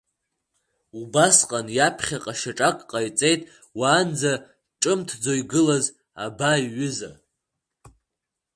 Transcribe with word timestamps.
Убасҟан 0.99 1.67
иаԥхьаҟа 1.77 2.33
шьаҿак 2.39 2.77
ҟаиҵеит 2.89 3.41
уаанӡа 3.79 4.33
ҿымҭӡо 4.81 5.33
игылаз 5.41 5.85
Аба 6.23 6.51
иҩыза. 6.63 7.11